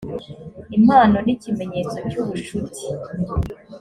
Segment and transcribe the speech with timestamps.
[0.77, 2.83] impano nikimenyetso cyubushuti.